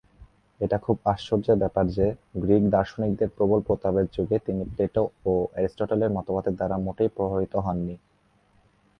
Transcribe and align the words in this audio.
এটা 0.61 0.77
খুব 0.77 0.97
আশ্চর্যের 1.05 1.57
ব্যাপার 1.57 1.85
যে, 1.87 2.07
গ্রিক 2.35 2.63
দার্শনিকদের 2.69 3.29
প্রবল 3.29 3.59
প্রতাপের 3.61 4.05
যুগে, 4.13 4.37
তিনি 4.39 4.61
প্লেটো 4.65 5.03
ও 5.25 5.33
এরিস্টটলের 5.55 6.11
মতবাদের 6.11 6.53
দ্বারা 6.55 6.75
মোটেই 6.77 7.09
প্রভাবিত 7.15 7.53
হননি। 7.57 7.95